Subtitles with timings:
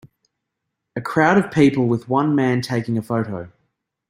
[0.95, 3.51] A crowd of people with one man taking a photo.